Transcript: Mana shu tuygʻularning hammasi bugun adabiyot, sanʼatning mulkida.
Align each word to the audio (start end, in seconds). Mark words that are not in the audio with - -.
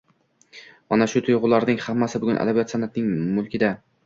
Mana 0.93 1.07
shu 1.11 1.21
tuygʻularning 1.27 1.83
hammasi 1.83 2.23
bugun 2.25 2.41
adabiyot, 2.47 2.75
sanʼatning 2.77 3.15
mulkida. 3.37 3.73